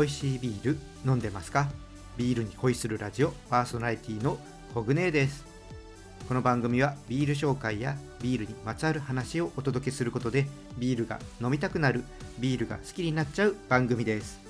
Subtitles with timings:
[0.00, 1.68] 美味しいビール飲んでますか？
[2.16, 4.38] ビールに恋するラジオパーソナリティの
[4.72, 5.44] コグネです。
[6.26, 10.46] この番組はビール紹介やビールにまつわる話をお届けすることで
[10.78, 12.02] ビールが飲みたくなる
[12.38, 14.40] ビールが好きになっちゃう番組です。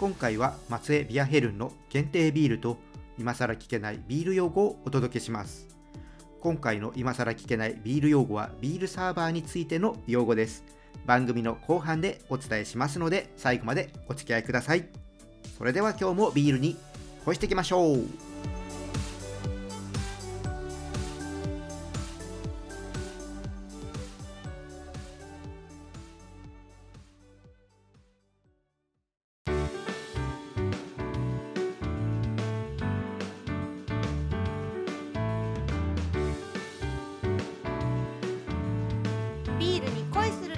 [0.00, 2.76] 今回は松江ビアヘルンの限定ビールと
[3.16, 5.68] 今更聞けないビール用語をお届けします。
[6.40, 10.64] 今回の今更聞けないビール用語はビールサーバーについての用語です。
[11.06, 14.86] 番組の後半でお伝えしますので最後までお付き合いください。
[15.58, 16.76] それでは今日もビールに
[17.24, 18.33] 恋していきましょう。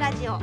[0.06, 0.38] ラジオ。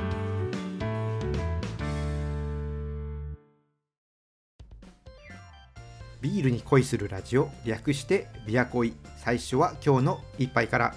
[6.19, 7.49] ビールに恋するラジオ。
[7.63, 8.93] 略してビア恋。
[9.15, 10.95] 最初は今日の一杯から。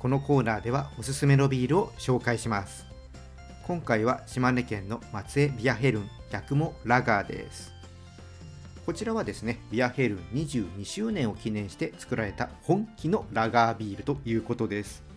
[0.00, 2.84] このコーナーではおすすめのビールを紹介します。
[3.64, 6.10] 今回は島根県の松江ビアヘルン。
[6.32, 7.72] 逆もラガーです。
[8.86, 15.09] こちらはですねビアヘルン22周年を記念して作られた本気のラガービールということです。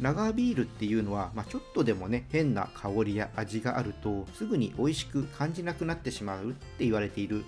[0.00, 7.44] ラガービールっていうのは、まあ、ちょっとでもね変な香りや味があるとすぐに美味しく感じなくなってしまうって言われている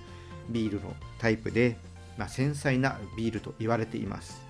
[0.49, 1.77] ビールのタイプで、
[2.17, 4.49] まあ、繊細なビールと言われています。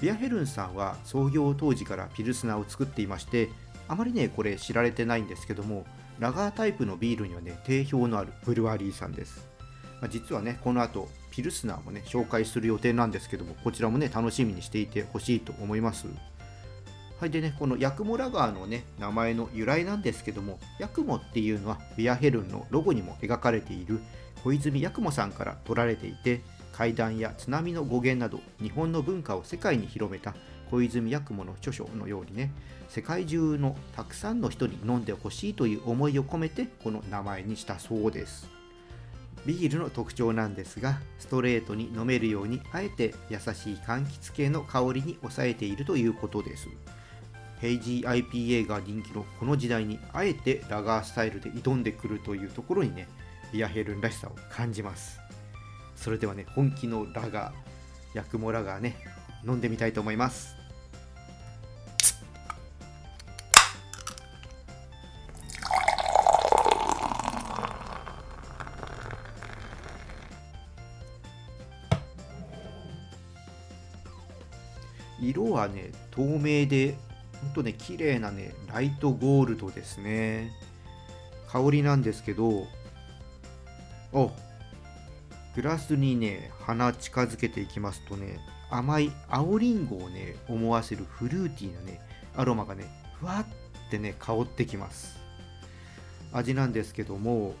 [0.00, 3.48] ビアヘルンさんは創業当時からピルスナーを作っていまして
[3.88, 5.86] あまりねこれ知られてないんですけども
[6.18, 9.46] ラガータイプのビールにはね定評のあるブルワリーさんです、
[10.00, 16.06] まあ、実はねこの後ピルスナーもね紹介する予定なんですけどもこちらもね楽しみにしていてほしいと思います。
[17.24, 23.98] はいでねこのヤクモラガーのね名前の由来なんですけどもヤクモっていうのはビアヘルンのロゴにも描かれている
[24.42, 30.34] 小泉八雲さんから取られていて怪談や津波の語源など日本の文化を世界に広めた
[30.70, 32.52] 小泉八雲の著書のようにね
[32.90, 38.50] 世界中のたくさんの人に飲んでほしいという思いを込めてこの名前にしたそうです。
[39.46, 46.68] ビールの特徴なんですがストレートに飲めるようにあえて優しい柑橘系の香りに抑えているということです。
[47.64, 53.08] ヘイジー IPA が人気のこの時代にあえてラガースタイルで挑んでくるというところにね
[53.54, 55.18] ビアヘルンらしさを感じます。
[55.96, 58.98] それではね本気のラガーヤクモラガーね
[59.46, 60.54] 飲んでみたいと思います。
[75.18, 76.94] 色はね透明で
[77.44, 80.50] ほんとね綺麗なねライトゴールドですね。
[81.48, 82.66] 香りなんですけど
[84.12, 84.32] お
[85.54, 88.40] グラスにね鼻近づけていきますとね
[88.70, 92.00] 甘い青りんごをね思わせるフルーティーなね
[92.34, 92.86] アロマがね
[93.20, 95.16] ふわってね香ってきます。
[96.32, 97.54] 味なんですけども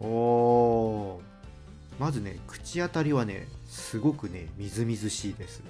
[0.00, 1.20] お
[1.98, 5.62] まずね口当たりはねすごくねみずみずしいです。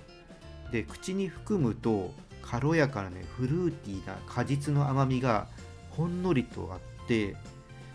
[0.73, 2.13] で口に含むと
[2.43, 5.47] 軽やかなねフルーティーな果実の甘みが
[5.91, 7.37] ほんのりとあって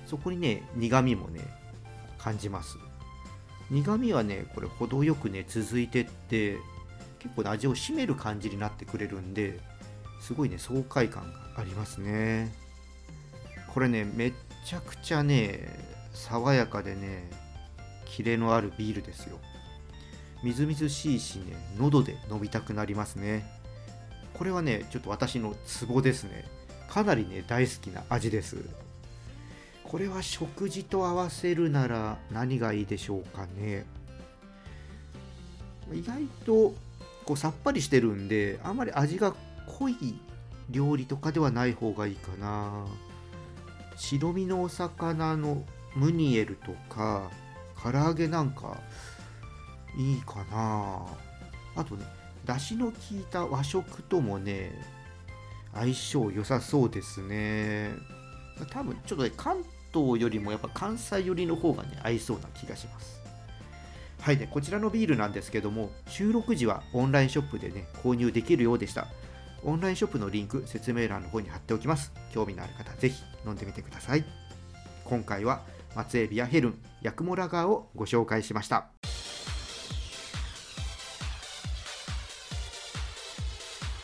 [0.05, 1.41] そこにね苦みもね
[2.17, 2.77] 感じます。
[3.69, 6.57] 苦みはねこれ程よくね続いてって
[7.19, 9.59] 結構、ね、味を締める感じになってくれるんで
[10.21, 12.53] すごいね爽快感がありますね。
[13.73, 14.33] これねめっ
[14.65, 15.67] ちゃくちゃね
[16.13, 17.29] 爽やかでね
[18.05, 19.39] キレのあるビールですよ。
[20.43, 23.45] みずみずしいしね喉で飲みたくなりますね。
[24.33, 26.45] これはねちょっと私のツボですね。
[26.89, 28.57] かなりね大好きな味です。
[29.83, 33.85] これは食事と合わせるなら何がいいでしょうかね。
[35.93, 36.75] 意外と
[37.25, 39.33] こうさっぱりしてるんであんまり味が
[39.65, 40.19] 濃い
[40.69, 42.85] 料理とかではない方がいいかな。
[43.95, 45.63] 白身のお魚の
[45.95, 47.31] ムニエルとか
[47.81, 48.77] 唐揚げなんか
[49.97, 51.01] いいかな。
[51.75, 52.05] あとね
[52.45, 54.71] だしの効いた和食ともね
[55.73, 57.91] 相性良さそうですね。
[58.69, 59.63] 多分ちょっとね関
[59.93, 63.19] 東よりもやっぱ関西寄りの方がね合いそうな気がします。
[64.21, 69.07] はいでこちらのビールなんですけども収録時はオンラインショップでね購入できるようでした。
[69.63, 72.11] オンラインショップのリンク説明欄の方に貼っておきます。
[72.31, 74.23] 興味のある方ぜひ飲んでみてください。
[75.03, 75.61] 今回は
[75.95, 78.96] 松江ビアヘルンヤクモラガーをご紹介しました。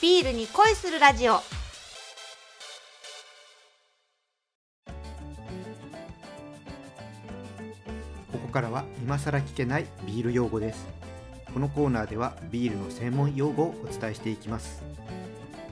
[0.03, 1.35] ビールに恋するラジオ。
[1.35, 1.41] こ
[8.33, 10.85] こからは今さら聞けないビール用語です。
[11.53, 14.83] このコーナーではビールの専門用語をお伝えしていきます。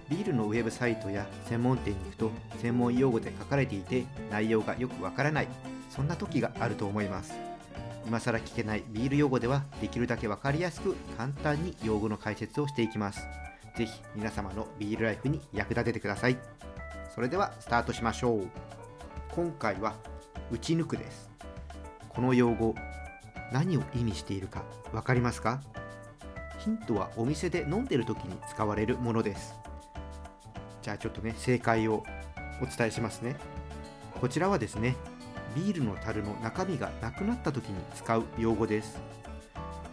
[0.10, 2.32] ビールのウェブサイトや専門店に行くと
[2.62, 5.50] 専門用語で書かれていて内容がよくわからない
[5.90, 7.34] そんな時があると思います。
[8.08, 13.20] 今さら聞けないビール用語ではできるだけわかりやすく簡単に用語の解説をしていきます。
[13.76, 16.38] ぜひ皆様のビールライフに役立ててください。
[17.14, 18.48] それではスタートしましょう。
[19.30, 19.96] 今回は
[20.52, 21.30] 打ち抜くです。
[22.10, 22.76] この用語
[23.52, 25.62] 何を意味しているか分かりますか？
[26.60, 29.56] ヒントはお店で飲んでる時に使われるものです。
[30.82, 32.04] じゃあちょっとね正解を
[32.62, 33.36] お伝えしますね。
[34.20, 34.96] こちらはですね
[35.56, 39.00] ビールの樽の中身がなくなった時に使う用語です。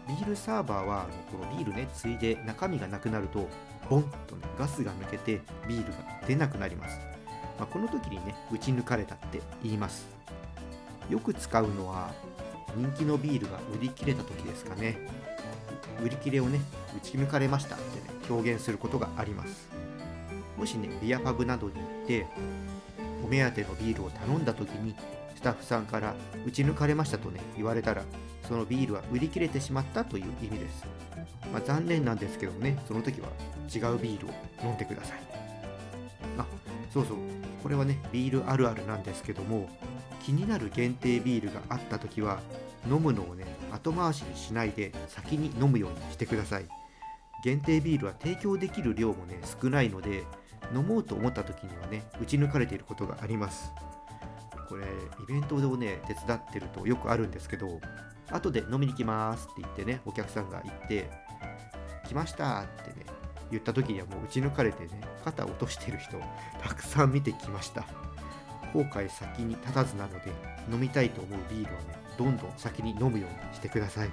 [0.09, 3.47] ビールサーバーはこのビールねついで中身がなくなると
[3.91, 6.99] ボンとねガスが抜けてビールが出なくなります、
[7.59, 10.07] まあ、この時にね打ち抜かれたって言います。
[11.11, 12.13] よく使うのは
[12.77, 14.99] 人気のビールが売り切れた時ですかね。
[16.03, 16.61] 売り切れをね
[16.97, 19.69] 打ち抜かれましたってね表現することがあります。
[20.57, 22.27] もしねビアパブなどに行って
[23.25, 24.95] お目当てのビールを頼んだ時に
[25.39, 28.03] スタッフさんから打ち抜かれましたとね言われたら
[28.49, 30.85] そのビールは売り切れてしまったという意味です、
[31.53, 33.29] まあ、残念なんですけどねその時は
[33.73, 34.31] 違うビールを
[34.65, 35.19] 飲んでください。
[36.39, 36.47] あ
[36.93, 37.17] そうそう。
[37.63, 39.69] これはねビールあるあるなんですけども
[40.21, 42.41] 気になる限定ビールがあった時は
[42.91, 46.67] 飲むのをね後回しにしないで先に飲むようにしてください。
[47.45, 50.25] 限定ビールは提供できる量もね少ないので
[50.75, 53.71] 飲もうと思った時にはね打ち抜かれていることがあります。
[54.69, 57.81] これイベントをね手伝ってるとよくあるんですけど
[58.31, 61.11] 後で飲みに来ますって言ってねお客さんが言って
[62.07, 63.07] 来ましたってね
[63.51, 66.19] 言った時にはもう打ち抜かれてね肩落としてる人
[66.63, 67.87] たくさん見てきました。
[68.75, 70.31] 後悔先に立たずなので
[70.71, 74.11] 飲みたいと思うビールはねどんどん先に飲むようにしてください。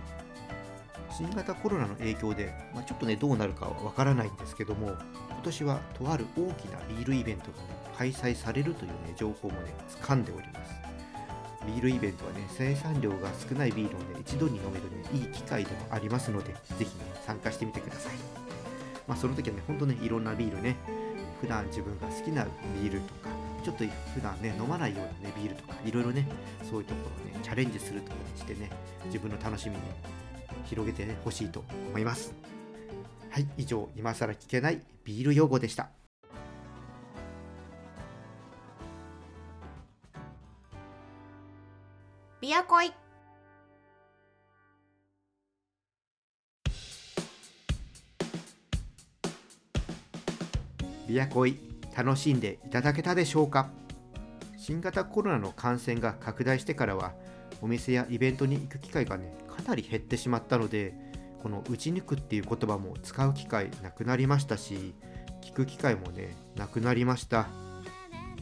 [1.12, 4.96] 新型コロナの影響で、まあ、ちょっとねどうなるかはわからないんですけども
[5.46, 7.64] 年はとある大きなビールイベントがね
[7.98, 10.76] 開催されるというね情報もね掴んでおります。
[11.66, 16.90] ビールイベントはね生産量が少ないビールをね一度に飲めるねいい機会でもありますのでぜひね
[17.26, 18.14] 参加してみてください。
[19.08, 20.76] まあその時はねほんとねいろんなビールね
[21.42, 22.46] 普段自分が好きな
[22.82, 23.30] ビールとか
[23.64, 23.84] ちょっと
[24.14, 26.28] 普段ね飲まないようなねビールとかいろいろね
[26.70, 28.70] そういうところをねチャレンジするとかしてね
[29.06, 29.82] 自分の楽しみに
[30.66, 32.55] 広げてほしいと思います。
[33.36, 35.90] はい以上今更聞けないビール用語でした。
[42.40, 42.94] ビアコイ。
[51.06, 51.58] ビアコイ
[51.94, 53.70] 楽しんでいただけたでしょうか？
[54.58, 57.12] 新型コロナの感染が拡大してからは
[57.62, 60.94] お店やイベントに行く機会がねかなり減ってしまったので
[61.46, 64.96] この打ち抜くっていう言葉も使う機会なくなりましたし
[65.44, 67.46] 聞く機会もねなくなりました。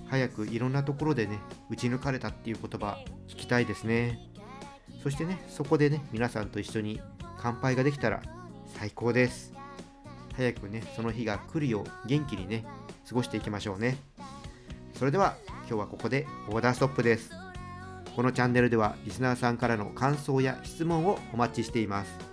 [0.07, 1.38] 早くいろんなところでね
[1.69, 2.97] 打ち抜かれたっていう言葉
[3.27, 4.19] 聞きたいですね。
[5.03, 7.01] そしてねそこでね皆さんと一緒に
[7.38, 8.21] 乾杯ができたら
[8.67, 9.51] 最高です。
[10.37, 12.66] 早くねその日が来るよう元気にね
[13.09, 13.97] 過ごしていきましょうね。
[14.97, 15.35] それでは
[15.68, 17.31] 今日はここでオーダーストップです。
[18.16, 22.32] このチャンネルではリスナーさんからの感想や質問をお待ちしています。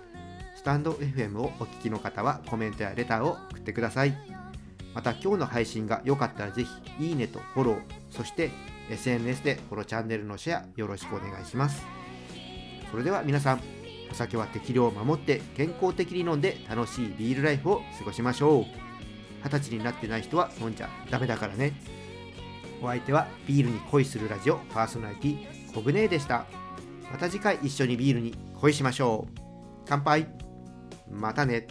[0.61, 4.13] スタンド FM をお聞きの方はコメントやレターを送ってください。
[4.93, 6.63] また今日の配信が良かったらぜ
[6.99, 8.51] ひいいねとフォローそして
[8.91, 11.83] SNS でこのチャンネルのシェアよろしくお願いします。
[12.91, 13.61] それでは皆さん
[14.11, 18.65] お酒は適量を守って健康的に飲んで楽しいビールライフを過ごしましょう。
[19.43, 21.73] 二十歳になってない人は飲んじゃダメだからね。
[22.83, 26.45] お相手はビールに恋するラジオパーソナリティコグネーでした。
[27.11, 29.41] また次回一緒にビールに恋しましょう。
[29.87, 30.50] 乾杯。
[31.11, 31.67] またね。